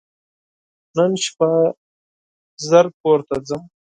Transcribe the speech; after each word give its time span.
نن 0.95 1.11
شپه 1.23 1.51
ژر 2.67 2.85
کور 2.99 3.19
ته 3.27 3.35
ځم! 3.47 3.63